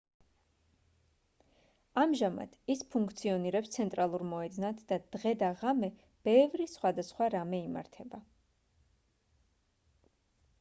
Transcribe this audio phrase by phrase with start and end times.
[2.03, 5.91] ამჟამად ის ფუნქციონირებს ცენტრალურ მოედნად და დღე და ღამე
[6.31, 8.23] ბევრი სხვადასხვა რამე იმართება